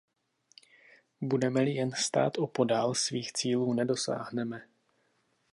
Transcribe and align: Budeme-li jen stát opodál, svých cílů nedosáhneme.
Budeme-li 1.21 1.75
jen 1.75 1.91
stát 1.91 2.37
opodál, 2.37 2.93
svých 2.93 3.33
cílů 3.33 3.73
nedosáhneme. 3.73 4.67